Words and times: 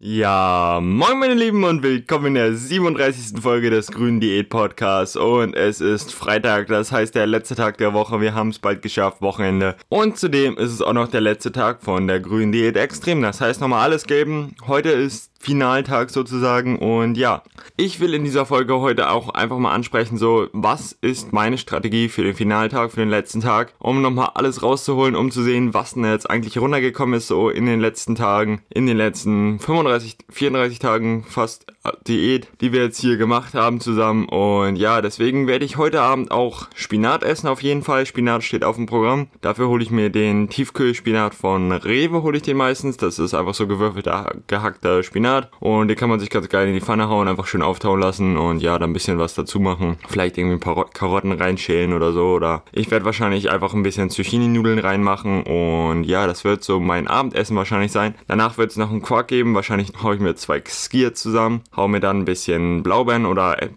Ja, 0.00 0.78
moin 0.80 1.18
meine 1.18 1.34
Lieben 1.34 1.64
und 1.64 1.82
willkommen 1.82 2.26
in 2.26 2.34
der 2.34 2.54
37. 2.54 3.42
Folge 3.42 3.68
des 3.68 3.88
Grünen 3.88 4.20
Diät 4.20 4.48
Podcasts. 4.48 5.16
Und 5.16 5.56
es 5.56 5.80
ist 5.80 6.14
Freitag, 6.14 6.68
das 6.68 6.92
heißt 6.92 7.16
der 7.16 7.26
letzte 7.26 7.56
Tag 7.56 7.78
der 7.78 7.94
Woche, 7.94 8.20
wir 8.20 8.32
haben 8.32 8.50
es 8.50 8.60
bald 8.60 8.80
geschafft, 8.80 9.20
Wochenende. 9.22 9.74
Und 9.88 10.16
zudem 10.16 10.56
ist 10.56 10.70
es 10.70 10.82
auch 10.82 10.92
noch 10.92 11.08
der 11.08 11.20
letzte 11.20 11.50
Tag 11.50 11.82
von 11.82 12.06
der 12.06 12.20
Grünen 12.20 12.52
Diät 12.52 12.76
Extrem, 12.76 13.22
das 13.22 13.40
heißt 13.40 13.60
nochmal 13.60 13.82
alles 13.82 14.04
geben, 14.04 14.54
heute 14.68 14.90
ist 14.90 15.32
Finaltag 15.38 16.10
sozusagen. 16.10 16.78
Und 16.78 17.16
ja, 17.16 17.42
ich 17.76 18.00
will 18.00 18.12
in 18.12 18.24
dieser 18.24 18.44
Folge 18.44 18.78
heute 18.80 19.10
auch 19.10 19.30
einfach 19.30 19.58
mal 19.58 19.72
ansprechen, 19.72 20.18
so, 20.18 20.48
was 20.52 20.92
ist 21.00 21.32
meine 21.32 21.58
Strategie 21.58 22.08
für 22.08 22.24
den 22.24 22.34
Finaltag, 22.34 22.90
für 22.90 23.00
den 23.00 23.08
letzten 23.08 23.40
Tag, 23.40 23.72
um 23.78 24.02
nochmal 24.02 24.30
alles 24.34 24.62
rauszuholen, 24.62 25.14
um 25.14 25.30
zu 25.30 25.42
sehen, 25.42 25.74
was 25.74 25.94
denn 25.94 26.04
jetzt 26.04 26.28
eigentlich 26.28 26.58
runtergekommen 26.58 27.14
ist, 27.16 27.28
so 27.28 27.48
in 27.50 27.66
den 27.66 27.80
letzten 27.80 28.16
Tagen, 28.16 28.62
in 28.68 28.86
den 28.86 28.96
letzten 28.96 29.58
35, 29.60 30.18
34 30.28 30.78
Tagen 30.80 31.24
fast 31.24 31.66
äh, 31.84 31.92
Diät, 32.06 32.48
die 32.60 32.72
wir 32.72 32.82
jetzt 32.82 33.00
hier 33.00 33.16
gemacht 33.16 33.54
haben 33.54 33.80
zusammen. 33.80 34.28
Und 34.28 34.76
ja, 34.76 35.00
deswegen 35.00 35.46
werde 35.46 35.64
ich 35.64 35.76
heute 35.76 36.02
Abend 36.02 36.30
auch 36.32 36.66
Spinat 36.74 37.22
essen 37.22 37.46
auf 37.46 37.62
jeden 37.62 37.82
Fall. 37.82 38.06
Spinat 38.06 38.42
steht 38.42 38.64
auf 38.64 38.76
dem 38.76 38.86
Programm. 38.86 39.28
Dafür 39.40 39.68
hole 39.68 39.82
ich 39.82 39.90
mir 39.90 40.10
den 40.10 40.48
Tiefkühlspinat 40.48 41.34
von 41.34 41.70
Rewe, 41.70 42.22
hole 42.22 42.36
ich 42.36 42.42
den 42.42 42.56
meistens. 42.56 42.96
Das 42.96 43.18
ist 43.18 43.34
einfach 43.34 43.54
so 43.54 43.66
gewürfelter, 43.66 44.34
gehackter 44.48 45.02
Spinat 45.02 45.27
Spinat 45.28 45.50
und 45.60 45.88
den 45.88 45.96
kann 45.96 46.08
man 46.08 46.20
sich 46.20 46.30
ganz 46.30 46.48
geil 46.48 46.68
in 46.68 46.74
die 46.74 46.80
Pfanne 46.80 47.08
hauen, 47.08 47.28
einfach 47.28 47.46
schön 47.46 47.62
auftauen 47.62 48.00
lassen 48.00 48.36
und 48.36 48.60
ja, 48.60 48.78
dann 48.78 48.90
ein 48.90 48.92
bisschen 48.92 49.18
was 49.18 49.34
dazu 49.34 49.60
machen. 49.60 49.98
Vielleicht 50.08 50.38
irgendwie 50.38 50.56
ein 50.56 50.60
paar 50.60 50.88
Karotten 50.90 51.32
reinschälen 51.32 51.92
oder 51.92 52.12
so 52.12 52.32
oder 52.32 52.62
ich 52.72 52.90
werde 52.90 53.04
wahrscheinlich 53.04 53.50
einfach 53.50 53.74
ein 53.74 53.82
bisschen 53.82 54.10
Zucchini-Nudeln 54.10 54.78
reinmachen 54.78 55.42
und 55.42 56.04
ja, 56.04 56.26
das 56.26 56.44
wird 56.44 56.64
so 56.64 56.80
mein 56.80 57.08
Abendessen 57.08 57.56
wahrscheinlich 57.56 57.92
sein. 57.92 58.14
Danach 58.26 58.58
wird 58.58 58.70
es 58.70 58.76
noch 58.76 58.90
einen 58.90 59.02
Quark 59.02 59.28
geben, 59.28 59.54
wahrscheinlich 59.54 59.92
haue 60.02 60.14
ich 60.14 60.20
mir 60.20 60.34
zwei 60.34 60.62
Skier 60.66 61.14
zusammen, 61.14 61.62
haue 61.76 61.88
mir 61.88 62.00
dann 62.00 62.20
ein 62.20 62.24
bisschen 62.24 62.82
Blaubeeren 62.82 63.26
oder 63.26 63.62
äh, 63.62 63.68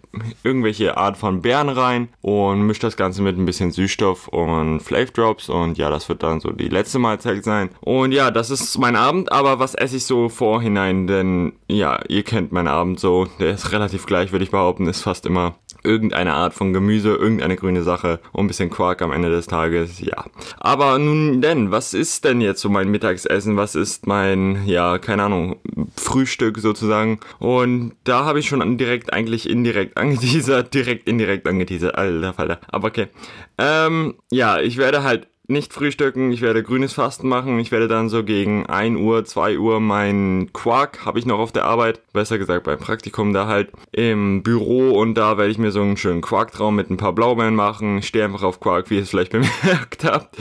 irgendwelche 0.42 0.96
Art 0.96 1.16
von 1.16 1.42
Beeren 1.42 1.68
rein 1.68 2.08
und 2.20 2.62
mische 2.62 2.80
das 2.80 2.96
Ganze 2.96 3.22
mit 3.22 3.38
ein 3.38 3.46
bisschen 3.46 3.70
Süßstoff 3.70 4.28
und 4.28 4.80
Flavor 4.80 5.12
Drops 5.12 5.48
und 5.48 5.78
ja, 5.78 5.90
das 5.90 6.08
wird 6.08 6.22
dann 6.22 6.40
so 6.40 6.50
die 6.50 6.68
letzte 6.68 6.98
Mahlzeit 6.98 7.44
sein. 7.44 7.70
Und 7.80 8.12
ja, 8.12 8.30
das 8.30 8.50
ist 8.50 8.78
mein 8.78 8.96
Abend, 8.96 9.30
aber 9.32 9.58
was 9.58 9.74
esse 9.74 9.96
ich 9.96 10.04
so 10.04 10.28
vorhinein? 10.28 11.06
Denn 11.06 11.41
ja, 11.68 12.00
ihr 12.08 12.22
kennt 12.22 12.52
meinen 12.52 12.68
Abend 12.68 13.00
so, 13.00 13.26
der 13.40 13.54
ist 13.54 13.72
relativ 13.72 14.06
gleich, 14.06 14.32
würde 14.32 14.44
ich 14.44 14.50
behaupten, 14.50 14.86
ist 14.86 15.02
fast 15.02 15.26
immer 15.26 15.56
irgendeine 15.84 16.34
Art 16.34 16.54
von 16.54 16.72
Gemüse, 16.72 17.14
irgendeine 17.14 17.56
grüne 17.56 17.82
Sache 17.82 18.20
und 18.32 18.44
ein 18.44 18.48
bisschen 18.48 18.70
Quark 18.70 19.02
am 19.02 19.12
Ende 19.12 19.30
des 19.30 19.46
Tages, 19.46 20.00
ja. 20.00 20.24
Aber 20.58 20.98
nun 20.98 21.40
denn, 21.40 21.70
was 21.70 21.94
ist 21.94 22.24
denn 22.24 22.40
jetzt 22.40 22.60
so 22.60 22.68
mein 22.68 22.88
Mittagsessen? 22.88 23.56
Was 23.56 23.74
ist 23.74 24.06
mein, 24.06 24.64
ja, 24.66 24.98
keine 24.98 25.24
Ahnung, 25.24 25.56
Frühstück 25.96 26.58
sozusagen? 26.58 27.20
Und 27.38 27.92
da 28.04 28.24
habe 28.24 28.38
ich 28.38 28.48
schon 28.48 28.78
direkt 28.78 29.12
eigentlich 29.12 29.48
indirekt 29.48 29.96
angeteasert, 29.96 30.72
direkt 30.74 31.08
indirekt 31.08 31.48
angeteasert, 31.48 31.96
alter 31.96 32.32
Falter. 32.32 32.60
Aber 32.68 32.88
okay. 32.88 33.08
Ähm, 33.58 34.14
ja, 34.30 34.60
ich 34.60 34.76
werde 34.76 35.02
halt 35.02 35.28
nicht 35.48 35.72
frühstücken, 35.72 36.30
ich 36.30 36.40
werde 36.40 36.62
grünes 36.62 36.92
Fasten 36.92 37.28
machen. 37.28 37.58
Ich 37.58 37.72
werde 37.72 37.88
dann 37.88 38.08
so 38.08 38.22
gegen 38.22 38.66
1 38.66 38.98
Uhr, 38.98 39.24
2 39.24 39.58
Uhr 39.58 39.80
meinen 39.80 40.52
Quark 40.52 41.04
habe 41.04 41.18
ich 41.18 41.26
noch 41.26 41.40
auf 41.40 41.50
der 41.50 41.64
Arbeit, 41.64 42.00
besser 42.12 42.38
gesagt 42.38 42.64
beim 42.64 42.78
Praktikum 42.78 43.32
da 43.32 43.48
halt 43.48 43.70
im 43.90 44.42
Büro 44.42 44.92
und 44.92 45.14
da 45.14 45.38
werde 45.38 45.50
ich 45.50 45.58
mir 45.58 45.72
so 45.72 45.82
einen 45.82 45.96
schönen 45.96 46.20
Quarktraum 46.20 46.76
mit 46.76 46.90
ein 46.90 46.96
paar 46.96 47.12
Blaubeeren 47.12 47.56
machen. 47.56 47.98
Ich 47.98 48.06
stehe 48.06 48.24
einfach 48.24 48.44
auf 48.44 48.60
Quark, 48.60 48.88
wie 48.90 48.96
ihr 48.96 49.02
es 49.02 49.10
vielleicht 49.10 49.32
bemerkt 49.32 50.04
habt. 50.04 50.36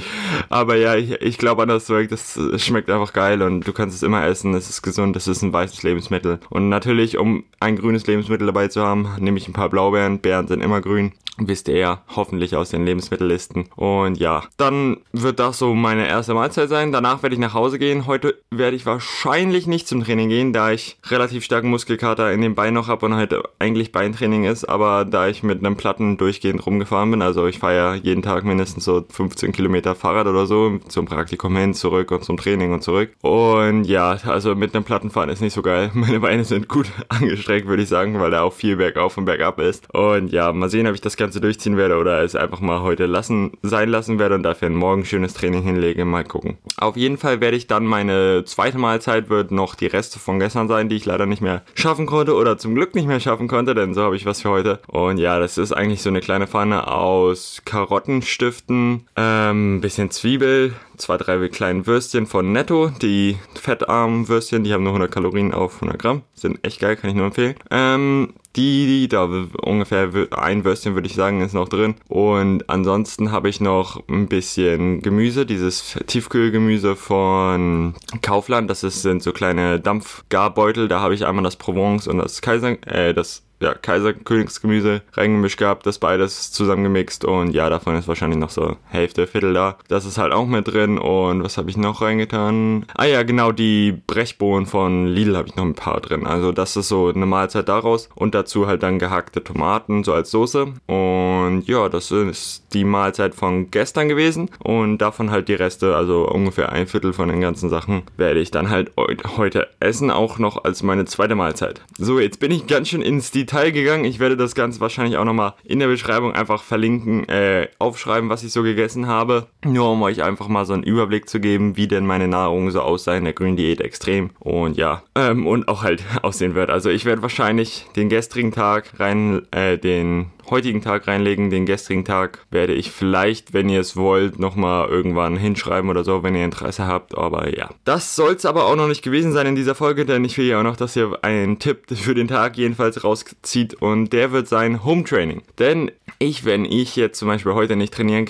Aber 0.49 0.75
ja, 0.75 0.95
ich, 0.95 1.11
ich 1.13 1.37
glaube 1.39 1.63
an 1.63 1.69
das 1.69 1.85
Zeug, 1.85 2.09
das 2.09 2.39
schmeckt 2.57 2.89
einfach 2.89 3.13
geil 3.13 3.41
und 3.41 3.67
du 3.67 3.73
kannst 3.73 3.95
es 3.95 4.03
immer 4.03 4.25
essen, 4.25 4.53
es 4.53 4.69
ist 4.69 4.83
gesund, 4.83 5.15
es 5.15 5.27
ist 5.27 5.41
ein 5.41 5.51
weißes 5.51 5.81
Lebensmittel. 5.81 6.39
Und 6.49 6.69
natürlich, 6.69 7.17
um 7.17 7.43
ein 7.59 7.75
grünes 7.75 8.05
Lebensmittel 8.05 8.45
dabei 8.45 8.67
zu 8.67 8.81
haben, 8.81 9.09
nehme 9.19 9.37
ich 9.37 9.47
ein 9.47 9.53
paar 9.53 9.69
Blaubeeren. 9.69 10.19
Beeren 10.19 10.47
sind 10.47 10.61
immer 10.61 10.81
grün 10.81 11.13
wisst 11.37 11.67
ihr 11.67 11.77
ja 11.77 12.01
hoffentlich 12.15 12.55
aus 12.55 12.69
den 12.69 12.85
Lebensmittellisten. 12.85 13.65
Und 13.75 14.17
ja, 14.17 14.43
dann 14.57 14.97
wird 15.11 15.39
das 15.39 15.59
so 15.59 15.73
meine 15.73 16.07
erste 16.07 16.33
Mahlzeit 16.33 16.69
sein. 16.69 16.91
Danach 16.91 17.23
werde 17.23 17.35
ich 17.35 17.39
nach 17.39 17.53
Hause 17.53 17.79
gehen. 17.79 18.05
Heute 18.05 18.37
werde 18.51 18.75
ich 18.75 18.85
wahrscheinlich 18.85 19.67
nicht 19.67 19.87
zum 19.87 20.03
Training 20.03 20.29
gehen, 20.29 20.53
da 20.53 20.71
ich 20.71 20.97
relativ 21.07 21.43
starken 21.43 21.69
Muskelkater 21.69 22.31
in 22.31 22.41
den 22.41 22.55
Beinen 22.55 22.75
noch 22.75 22.87
habe 22.87 23.05
und 23.05 23.15
heute 23.15 23.43
eigentlich 23.59 23.91
Beintraining 23.91 24.43
ist. 24.43 24.65
Aber 24.65 25.05
da 25.05 25.27
ich 25.27 25.43
mit 25.43 25.59
einem 25.59 25.77
Platten 25.77 26.17
durchgehend 26.17 26.65
rumgefahren 26.65 27.11
bin, 27.11 27.21
also 27.21 27.47
ich 27.47 27.59
fahre 27.59 27.75
ja 27.75 27.93
jeden 27.95 28.21
Tag 28.21 28.43
mindestens 28.43 28.85
so 28.85 29.03
15 29.09 29.51
Kilometer 29.51 29.95
Fahrrad 29.95 30.27
oder 30.27 30.45
so 30.45 30.79
zum 30.87 31.05
Praktikum 31.05 31.55
hin, 31.55 31.73
zurück 31.73 32.11
und 32.11 32.23
zum 32.23 32.37
Training 32.37 32.73
und 32.73 32.83
zurück. 32.83 33.11
Und 33.21 33.85
ja, 33.85 34.17
also 34.25 34.55
mit 34.55 34.75
einem 34.75 34.83
Plattenfahren 34.83 35.29
ist 35.29 35.41
nicht 35.41 35.53
so 35.53 35.61
geil. 35.61 35.91
Meine 35.93 36.19
Beine 36.19 36.43
sind 36.43 36.67
gut 36.67 36.91
angestreckt, 37.09 37.67
würde 37.67 37.83
ich 37.83 37.89
sagen, 37.89 38.19
weil 38.19 38.31
da 38.31 38.41
auch 38.41 38.53
viel 38.53 38.75
bergauf 38.75 39.17
und 39.17 39.25
bergab 39.25 39.59
ist. 39.59 39.91
Und 39.93 40.31
ja, 40.31 40.51
mal 40.51 40.69
sehen, 40.69 40.87
ob 40.87 40.93
ich 40.93 41.01
das 41.01 41.17
Ganze 41.21 41.39
durchziehen 41.39 41.77
werde 41.77 41.97
oder 41.97 42.23
es 42.23 42.35
einfach 42.35 42.59
mal 42.59 42.81
heute 42.81 43.05
lassen, 43.05 43.51
sein 43.61 43.89
lassen 43.89 44.19
werde 44.19 44.35
und 44.35 44.43
dafür 44.43 44.67
ein 44.67 44.75
morgen 44.75 45.05
schönes 45.05 45.33
Training 45.33 45.61
hinlege. 45.61 46.03
Mal 46.03 46.23
gucken. 46.23 46.57
Auf 46.77 46.97
jeden 46.97 47.17
Fall 47.17 47.41
werde 47.41 47.57
ich 47.57 47.67
dann 47.67 47.85
meine 47.85 48.43
zweite 48.45 48.77
Mahlzeit 48.77 49.29
wird 49.29 49.51
noch 49.51 49.75
die 49.75 49.87
Reste 49.87 50.19
von 50.19 50.39
gestern 50.39 50.67
sein, 50.67 50.89
die 50.89 50.95
ich 50.95 51.05
leider 51.05 51.25
nicht 51.25 51.41
mehr 51.41 51.61
schaffen 51.75 52.05
konnte 52.05 52.35
oder 52.35 52.57
zum 52.57 52.75
Glück 52.75 52.95
nicht 52.95 53.07
mehr 53.07 53.19
schaffen 53.19 53.47
konnte, 53.47 53.75
denn 53.75 53.93
so 53.93 54.01
habe 54.01 54.15
ich 54.15 54.25
was 54.25 54.41
für 54.41 54.49
heute. 54.49 54.79
Und 54.87 55.17
ja, 55.17 55.39
das 55.39 55.57
ist 55.57 55.71
eigentlich 55.71 56.01
so 56.01 56.09
eine 56.09 56.21
kleine 56.21 56.47
Pfanne 56.47 56.87
aus 56.87 57.61
Karottenstiften, 57.65 59.07
ähm, 59.15 59.79
bisschen 59.81 60.09
Zwiebel, 60.09 60.73
zwei, 61.01 61.17
drei 61.17 61.47
kleinen 61.49 61.87
Würstchen 61.87 62.27
von 62.27 62.51
Netto, 62.51 62.89
die 63.01 63.37
fettarmen 63.55 64.27
Würstchen, 64.27 64.63
die 64.63 64.73
haben 64.73 64.83
nur 64.83 64.93
100 64.93 65.11
Kalorien 65.11 65.53
auf 65.53 65.75
100 65.75 65.99
Gramm, 65.99 66.21
sind 66.33 66.59
echt 66.65 66.79
geil, 66.79 66.95
kann 66.95 67.09
ich 67.09 67.15
nur 67.15 67.25
empfehlen. 67.25 67.55
Ähm, 67.69 68.33
die, 68.55 68.85
die, 68.85 69.07
da 69.07 69.23
ungefähr 69.63 70.09
ein 70.31 70.65
Würstchen 70.65 70.93
würde 70.93 71.07
ich 71.07 71.15
sagen 71.15 71.41
ist 71.41 71.53
noch 71.53 71.69
drin. 71.69 71.95
Und 72.09 72.69
ansonsten 72.69 73.31
habe 73.31 73.47
ich 73.47 73.61
noch 73.61 74.03
ein 74.09 74.27
bisschen 74.27 75.01
Gemüse, 75.01 75.45
dieses 75.45 75.97
Tiefkühlgemüse 76.05 76.97
von 76.97 77.95
Kaufland. 78.21 78.69
Das 78.69 78.83
ist, 78.83 79.03
sind 79.03 79.23
so 79.23 79.31
kleine 79.31 79.79
Dampfgarbeutel. 79.79 80.89
Da 80.89 80.99
habe 80.99 81.13
ich 81.13 81.25
einmal 81.25 81.45
das 81.45 81.55
Provence 81.55 82.07
und 82.07 82.17
das 82.17 82.41
Kaiser, 82.41 82.75
äh, 82.87 83.13
das 83.13 83.43
ja, 83.61 83.73
Kaiserkönigsgemüse 83.73 85.01
reingemischt 85.13 85.57
gehabt, 85.57 85.85
das 85.85 85.99
beides 85.99 86.51
zusammengemixt 86.51 87.23
und 87.23 87.51
ja, 87.51 87.69
davon 87.69 87.95
ist 87.95 88.07
wahrscheinlich 88.07 88.39
noch 88.39 88.49
so 88.49 88.75
Hälfte, 88.87 89.27
Viertel 89.27 89.53
da. 89.53 89.77
Das 89.87 90.05
ist 90.05 90.17
halt 90.17 90.33
auch 90.33 90.47
mit 90.47 90.67
drin 90.67 90.97
und 90.97 91.43
was 91.43 91.57
habe 91.57 91.69
ich 91.69 91.77
noch 91.77 92.01
reingetan? 92.01 92.85
Ah 92.95 93.05
ja, 93.05 93.23
genau, 93.23 93.51
die 93.51 93.91
Brechbohnen 94.07 94.65
von 94.65 95.07
Lidl 95.07 95.37
habe 95.37 95.47
ich 95.47 95.55
noch 95.55 95.63
ein 95.63 95.75
paar 95.75 96.01
drin. 96.01 96.25
Also 96.25 96.51
das 96.51 96.75
ist 96.75 96.87
so 96.87 97.07
eine 97.07 97.25
Mahlzeit 97.25 97.69
daraus 97.69 98.09
und 98.15 98.33
dazu 98.35 98.67
halt 98.67 98.83
dann 98.83 98.99
gehackte 98.99 99.43
Tomaten 99.43 100.03
so 100.03 100.13
als 100.13 100.31
Soße 100.31 100.73
und 100.87 101.63
ja, 101.67 101.87
das 101.87 102.11
ist 102.11 102.65
die 102.73 102.83
Mahlzeit 102.83 103.35
von 103.35 103.69
gestern 103.69 104.09
gewesen 104.09 104.49
und 104.59 104.97
davon 104.97 105.29
halt 105.29 105.47
die 105.47 105.53
Reste, 105.53 105.95
also 105.95 106.27
ungefähr 106.27 106.71
ein 106.71 106.87
Viertel 106.87 107.13
von 107.13 107.29
den 107.29 107.41
ganzen 107.41 107.69
Sachen, 107.69 108.03
werde 108.17 108.39
ich 108.39 108.49
dann 108.49 108.69
halt 108.69 108.91
heute 109.37 109.67
essen, 109.79 110.09
auch 110.09 110.39
noch 110.39 110.63
als 110.63 110.81
meine 110.81 111.05
zweite 111.05 111.35
Mahlzeit. 111.35 111.81
So, 111.97 112.19
jetzt 112.19 112.39
bin 112.39 112.51
ich 112.51 112.65
ganz 112.65 112.89
schön 112.89 113.01
ins 113.01 113.31
Detail 113.31 113.50
Detail 113.51 113.71
gegangen. 113.71 114.05
Ich 114.05 114.19
werde 114.19 114.37
das 114.37 114.55
Ganze 114.55 114.79
wahrscheinlich 114.79 115.17
auch 115.17 115.25
nochmal 115.25 115.55
in 115.65 115.79
der 115.79 115.87
Beschreibung 115.87 116.33
einfach 116.33 116.63
verlinken, 116.63 117.27
äh, 117.27 117.67
aufschreiben, 117.79 118.29
was 118.29 118.43
ich 118.43 118.53
so 118.53 118.63
gegessen 118.63 119.07
habe. 119.07 119.47
Nur 119.65 119.91
um 119.91 120.01
euch 120.03 120.23
einfach 120.23 120.47
mal 120.47 120.65
so 120.65 120.73
einen 120.73 120.83
Überblick 120.83 121.27
zu 121.27 121.41
geben, 121.41 121.75
wie 121.75 121.87
denn 121.87 122.05
meine 122.05 122.29
Nahrung 122.29 122.71
so 122.71 122.81
aussah 122.81 123.15
in 123.15 123.25
der 123.25 123.33
Green 123.33 123.57
Diät 123.57 123.81
extrem. 123.81 124.29
Und 124.39 124.77
ja, 124.77 125.03
ähm, 125.15 125.45
und 125.45 125.67
auch 125.67 125.83
halt 125.83 126.01
aussehen 126.21 126.55
wird. 126.55 126.69
Also 126.69 126.89
ich 126.89 127.03
werde 127.03 127.21
wahrscheinlich 127.21 127.87
den 127.97 128.07
gestrigen 128.07 128.53
Tag 128.53 128.99
rein, 128.99 129.41
äh, 129.51 129.77
den 129.77 130.27
heutigen 130.49 130.81
Tag 130.81 131.07
reinlegen. 131.07 131.49
Den 131.49 131.65
gestrigen 131.65 132.05
Tag 132.05 132.45
werde 132.49 132.73
ich 132.73 132.91
vielleicht, 132.91 133.53
wenn 133.53 133.69
ihr 133.69 133.79
es 133.79 133.95
wollt, 133.95 134.39
nochmal 134.39 134.89
irgendwann 134.89 135.37
hinschreiben 135.37 135.89
oder 135.89 136.03
so, 136.03 136.23
wenn 136.23 136.35
ihr 136.35 136.45
Interesse 136.45 136.87
habt. 136.87 137.17
Aber 137.17 137.55
ja. 137.55 137.69
Das 137.85 138.15
soll 138.15 138.33
es 138.33 138.45
aber 138.45 138.65
auch 138.65 138.75
noch 138.75 138.87
nicht 138.87 139.03
gewesen 139.03 139.31
sein 139.31 139.47
in 139.47 139.55
dieser 139.55 139.75
Folge, 139.75 140.05
denn 140.05 140.25
ich 140.25 140.37
will 140.37 140.45
ja 140.45 140.59
auch 140.59 140.63
noch, 140.63 140.77
dass 140.77 140.95
ihr 140.95 141.19
einen 141.23 141.59
Tipp 141.59 141.85
für 141.93 142.15
den 142.15 142.27
Tag 142.27 142.57
jedenfalls 142.57 143.03
rauszieht 143.03 143.75
und 143.75 144.13
der 144.13 144.31
wird 144.31 144.47
sein 144.47 144.83
Home 144.83 145.03
Training. 145.03 145.41
Denn 145.59 145.91
ich, 146.19 146.45
wenn 146.45 146.65
ich 146.65 146.95
jetzt 146.95 147.17
zum 147.19 147.27
Beispiel 147.27 147.53
heute 147.53 147.75
nicht 147.75 147.93
trainieren 147.93 148.27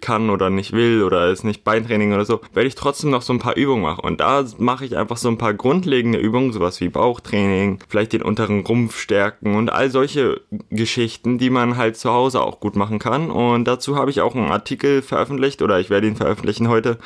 kann 0.00 0.30
oder 0.30 0.50
nicht 0.50 0.72
will 0.72 1.02
oder 1.02 1.30
es 1.30 1.42
nicht 1.42 1.64
Beintraining 1.64 2.12
oder 2.12 2.24
so, 2.24 2.40
werde 2.52 2.68
ich 2.68 2.74
trotzdem 2.74 3.10
noch 3.10 3.22
so 3.22 3.32
ein 3.32 3.38
paar 3.38 3.56
Übungen 3.56 3.82
machen. 3.82 4.04
Und 4.04 4.20
da 4.20 4.44
mache 4.58 4.84
ich 4.84 4.96
einfach 4.96 5.16
so 5.16 5.28
ein 5.28 5.38
paar 5.38 5.54
grundlegende 5.54 6.18
Übungen, 6.18 6.52
sowas 6.52 6.80
wie 6.80 6.88
Bauchtraining, 6.88 7.80
vielleicht 7.88 8.12
den 8.12 8.22
unteren 8.22 8.60
Rumpf 8.60 8.98
stärken 8.98 9.56
und 9.56 9.70
all 9.72 9.90
solche 9.90 10.42
Geschichten, 10.70 11.38
die 11.38 11.43
man 11.50 11.76
halt 11.76 11.96
zu 11.96 12.12
Hause 12.12 12.42
auch 12.42 12.60
gut 12.60 12.76
machen 12.76 12.98
kann. 12.98 13.30
Und 13.30 13.64
dazu 13.64 13.96
habe 13.96 14.10
ich 14.10 14.20
auch 14.20 14.34
einen 14.34 14.50
Artikel 14.50 15.02
veröffentlicht 15.02 15.62
oder 15.62 15.80
ich 15.80 15.90
werde 15.90 16.06
ihn 16.06 16.16
veröffentlichen 16.16 16.68
heute. 16.68 16.98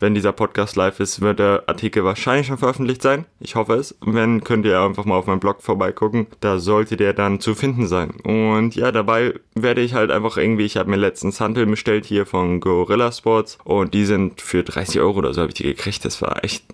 Wenn 0.00 0.14
dieser 0.14 0.32
Podcast 0.32 0.76
live 0.76 1.00
ist, 1.00 1.20
wird 1.20 1.38
der 1.38 1.64
Artikel 1.66 2.04
wahrscheinlich 2.04 2.46
schon 2.46 2.58
veröffentlicht 2.58 3.02
sein. 3.02 3.24
Ich 3.40 3.54
hoffe 3.54 3.74
es. 3.74 3.96
Wenn, 4.00 4.44
könnt 4.44 4.66
ihr 4.66 4.80
einfach 4.80 5.04
mal 5.04 5.16
auf 5.16 5.26
meinem 5.26 5.40
Blog 5.40 5.62
vorbeigucken. 5.62 6.26
Da 6.40 6.58
sollte 6.58 6.96
der 6.96 7.12
dann 7.12 7.40
zu 7.40 7.54
finden 7.54 7.86
sein. 7.86 8.10
Und 8.24 8.74
ja, 8.74 8.92
dabei 8.92 9.34
werde 9.54 9.80
ich 9.80 9.94
halt 9.94 10.10
einfach 10.10 10.36
irgendwie, 10.36 10.64
ich 10.64 10.76
habe 10.76 10.90
mir 10.90 10.96
letztens 10.96 11.40
Hantel 11.40 11.66
bestellt 11.66 12.06
hier 12.06 12.26
von 12.26 12.60
Gorilla 12.60 13.12
Sports 13.12 13.58
und 13.64 13.94
die 13.94 14.04
sind 14.04 14.40
für 14.40 14.62
30 14.62 15.00
Euro 15.00 15.18
oder 15.18 15.34
so 15.34 15.40
habe 15.40 15.50
ich 15.50 15.54
die 15.54 15.64
gekriegt. 15.64 16.04
Das 16.04 16.20
war 16.22 16.44
echt 16.44 16.64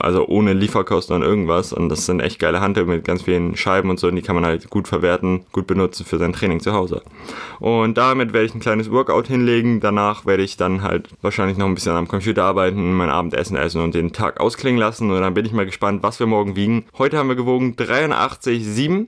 also 0.00 0.26
ohne 0.26 0.52
Lieferkosten 0.52 1.16
und 1.16 1.22
irgendwas. 1.22 1.72
Und 1.72 1.88
das 1.88 2.06
sind 2.06 2.20
echt 2.20 2.38
geile 2.38 2.60
Hantel 2.60 2.84
mit 2.84 3.04
ganz 3.04 3.22
vielen 3.22 3.56
Scheiben 3.56 3.90
und 3.90 3.98
so. 3.98 4.08
Und 4.08 4.16
die 4.16 4.22
kann 4.22 4.34
man 4.34 4.44
halt 4.44 4.70
gut 4.70 4.88
verwerten, 4.88 5.44
gut 5.52 5.66
benutzen 5.66 6.04
für 6.04 6.18
sein 6.18 6.32
Training 6.32 6.60
zu 6.60 6.72
Hause. 6.72 7.02
Und 7.60 7.98
damit 7.98 8.32
werde 8.32 8.46
ich 8.46 8.54
ein 8.54 8.60
kleines 8.60 8.90
Workout 8.90 9.26
hinlegen. 9.26 9.80
Danach 9.80 10.26
werde 10.26 10.42
ich 10.42 10.56
dann 10.56 10.82
halt 10.82 11.08
wahrscheinlich 11.22 11.58
noch 11.58 11.66
ein 11.66 11.74
bisschen 11.74 11.96
am 11.96 12.08
Computer 12.08 12.44
arbeiten, 12.44 12.94
mein 12.94 13.10
Abendessen 13.10 13.56
essen 13.56 13.82
und 13.82 13.94
den 13.94 14.12
Tag 14.12 14.40
ausklingen 14.40 14.78
lassen. 14.78 15.10
Und 15.10 15.20
dann 15.20 15.34
bin 15.34 15.44
ich 15.44 15.52
mal 15.52 15.66
gespannt, 15.66 16.02
was 16.02 16.20
wir 16.20 16.26
morgen 16.26 16.56
wiegen. 16.56 16.84
Heute 16.96 17.18
haben 17.18 17.28
wir 17.28 17.36
gewogen 17.36 17.74
83,7. 17.76 19.06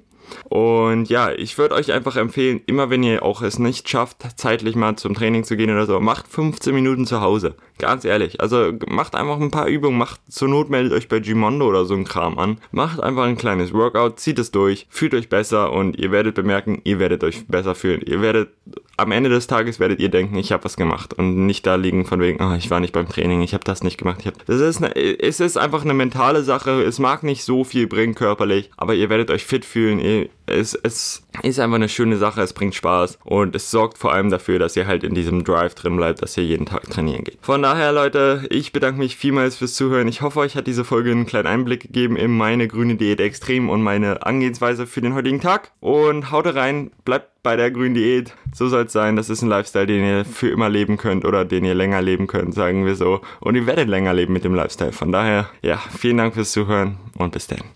Und 0.49 1.09
ja, 1.09 1.31
ich 1.31 1.59
würde 1.59 1.75
euch 1.75 1.93
einfach 1.93 2.17
empfehlen, 2.17 2.61
immer 2.67 2.91
wenn 2.91 3.03
ihr 3.03 3.23
auch 3.23 3.43
es 3.43 3.59
nicht 3.59 3.89
schafft, 3.89 4.19
zeitlich 4.37 4.77
mal 4.77 4.97
zum 4.97 5.15
Training 5.15 5.45
zu 5.45 5.57
gehen 5.57 5.71
oder 5.71 5.87
so, 5.87 6.01
macht 6.01 6.29
15 6.29 6.75
Minuten 6.75 7.07
zu 7.07 7.21
Hause. 7.21 7.55
Ganz 7.79 8.05
ehrlich. 8.05 8.41
Also 8.41 8.73
macht 8.89 9.15
einfach 9.15 9.41
ein 9.41 9.51
paar 9.51 9.67
Übungen, 9.67 9.97
macht 9.97 10.21
zur 10.29 10.49
Not 10.49 10.69
meldet 10.69 10.93
euch 10.93 11.09
bei 11.09 11.21
Gimondo 11.21 11.67
oder 11.67 11.85
so 11.85 11.95
ein 11.95 12.05
Kram 12.05 12.39
an. 12.39 12.59
Macht 12.73 13.03
einfach 13.03 13.25
ein 13.25 13.39
kleines 13.39 13.73
Workout, 13.73 14.21
zieht 14.21 14.39
es 14.39 14.51
durch, 14.51 14.87
fühlt 14.91 15.15
euch 15.15 15.29
besser 15.29 15.73
und 15.73 15.97
ihr 15.97 16.11
werdet 16.11 16.35
bemerken, 16.35 16.81
ihr 16.85 16.99
werdet 16.99 17.25
euch 17.25 17.47
besser 17.47 17.75
fühlen. 17.75 18.03
Ihr 18.05 18.21
werdet 18.21 18.51
am 18.97 19.13
Ende 19.13 19.31
des 19.31 19.47
Tages 19.47 19.81
werdet 19.81 20.01
ihr 20.01 20.11
denken, 20.11 20.37
ich 20.37 20.53
habe 20.53 20.65
was 20.65 20.77
gemacht 20.77 21.15
und 21.15 21.47
nicht 21.47 21.67
da 21.67 21.77
liegen 21.77 22.05
von 22.05 22.21
wegen, 22.21 22.45
oh, 22.45 22.55
ich 22.55 22.71
war 22.71 22.81
nicht 22.81 22.93
beim 22.93 23.09
Training, 23.09 23.41
ich 23.41 23.55
habe 23.55 23.65
das 23.65 23.83
nicht 23.83 23.99
gemacht. 23.99 24.19
Ich 24.21 24.27
hab, 24.27 24.45
das 24.47 24.61
ist 24.61 24.83
eine, 24.83 24.95
es 24.95 25.41
ist 25.41 25.57
einfach 25.57 25.83
eine 25.83 25.95
mentale 25.95 26.43
Sache. 26.43 26.83
Es 26.83 26.99
mag 26.99 27.23
nicht 27.23 27.45
so 27.45 27.65
viel 27.65 27.87
bringen 27.87 28.15
körperlich, 28.15 28.71
aber 28.77 28.95
ihr 28.95 29.09
werdet 29.09 29.31
euch 29.31 29.45
fit 29.45 29.65
fühlen. 29.65 29.99
Ihr, 30.01 30.29
es, 30.51 30.75
es 30.75 31.23
ist 31.43 31.61
einfach 31.61 31.77
eine 31.77 31.89
schöne 31.89 32.17
Sache, 32.17 32.43
es 32.43 32.53
bringt 32.53 32.75
Spaß 32.75 33.19
und 33.25 33.55
es 33.55 33.71
sorgt 33.71 33.99
vor 33.99 34.13
allem 34.13 34.31
dafür, 34.31 34.59
dass 34.59 34.77
ihr 34.77 34.87
halt 34.87 35.05
in 35.05 35.15
diesem 35.15 35.45
Drive 35.45 35.75
drin 35.75 35.97
bleibt, 35.97 36.23
dass 36.23 36.37
ihr 36.37 36.45
jeden 36.45 36.67
Tag 36.67 36.89
trainieren 36.91 37.25
geht. 37.25 37.39
Von 37.41 37.63
daher, 37.63 37.93
Leute, 37.93 38.47
ich 38.51 38.73
bedanke 38.73 38.99
mich 38.99 39.17
vielmals 39.17 39.57
fürs 39.57 39.75
Zuhören. 39.75 40.09
Ich 40.09 40.23
hoffe, 40.23 40.41
euch 40.41 40.57
hat 40.57 40.67
diese 40.67 40.85
Folge 40.85 41.11
einen 41.11 41.27
kleinen 41.27 41.47
Einblick 41.47 41.83
gegeben 41.83 42.17
in 42.17 42.37
meine 42.37 42.69
grüne 42.69 42.97
Diät 42.97 43.21
extrem 43.21 43.69
und 43.69 43.83
meine 43.83 44.27
Angehensweise 44.27 44.87
für 44.87 45.01
den 45.01 45.15
heutigen 45.15 45.41
Tag. 45.41 45.73
Und 45.81 46.31
haut 46.31 46.47
rein, 46.47 46.91
bleibt 47.05 47.31
bei 47.43 47.57
der 47.57 47.71
grünen 47.71 47.95
Diät. 47.95 48.35
So 48.53 48.69
soll 48.69 48.85
es 48.85 48.93
sein. 48.93 49.17
Das 49.17 49.31
ist 49.31 49.43
ein 49.43 49.49
Lifestyle, 49.49 49.87
den 49.87 50.05
ihr 50.05 50.25
für 50.25 50.49
immer 50.49 50.69
leben 50.69 50.97
könnt 50.97 51.25
oder 51.25 51.45
den 51.45 51.65
ihr 51.65 51.75
länger 51.75 52.03
leben 52.03 52.27
könnt, 52.27 52.55
sagen 52.55 52.85
wir 52.85 52.97
so. 52.97 53.21
Und 53.41 53.55
ihr 53.55 53.67
werdet 53.67 53.89
länger 53.89 54.13
leben 54.13 54.33
mit 54.33 54.45
dem 54.45 54.55
Lifestyle. 54.55 54.93
Von 54.93 55.13
daher, 55.13 55.49
ja, 55.63 55.79
vielen 55.97 56.19
Dank 56.19 56.35
fürs 56.35 56.53
Zuhören 56.53 56.99
und 57.19 57.33
bis 57.33 57.47
dann. 57.47 57.61